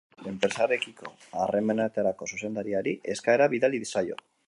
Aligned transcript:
Enpresarekiko 0.29 1.11
Harremanetarako 1.43 2.31
Zuzendariari 2.35 2.99
eskaera 3.17 3.53
bidali 3.57 3.87
zaio. 3.95 4.23